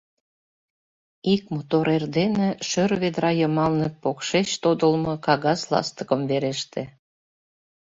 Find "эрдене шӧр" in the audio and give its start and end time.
1.95-2.91